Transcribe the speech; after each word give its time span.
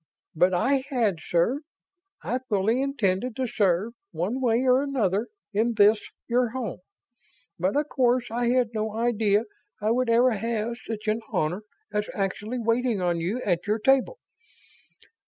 "But 0.33 0.51
I 0.55 0.83
had, 0.89 1.19
sir. 1.21 1.59
I 2.23 2.39
fully 2.49 2.81
intended 2.81 3.35
to 3.35 3.45
serve, 3.45 3.93
one 4.11 4.41
way 4.41 4.63
or 4.65 4.81
another, 4.81 5.27
in 5.53 5.75
this 5.75 6.01
your 6.27 6.49
home. 6.49 6.79
But 7.59 7.75
of 7.75 7.87
course 7.89 8.31
I 8.31 8.47
had 8.47 8.69
no 8.73 8.95
idea 8.95 9.43
I 9.79 9.91
would 9.91 10.09
ever 10.09 10.31
have 10.31 10.77
such 10.87 11.05
an 11.07 11.21
honor 11.31 11.61
as 11.93 12.09
actually 12.15 12.57
waiting 12.57 12.99
on 12.99 13.19
you 13.19 13.43
at 13.43 13.67
your 13.67 13.77
table. 13.77 14.17